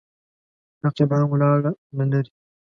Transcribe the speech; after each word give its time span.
رقیبان 0.83 1.23
ولاړ 1.31 1.55
له 1.97 2.03
لرې. 2.11 2.31